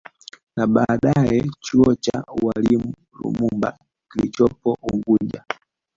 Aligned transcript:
Na 0.55 0.67
baadaye 0.67 1.43
chuo 1.59 1.95
cha 1.95 2.23
ualimu 2.41 2.93
Lumumba 3.23 3.77
kilichopo 4.11 4.77
unguja 4.83 5.43